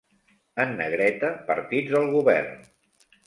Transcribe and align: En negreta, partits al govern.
En 0.63 0.71
negreta, 0.79 1.29
partits 1.51 1.93
al 2.01 2.09
govern. 2.17 2.49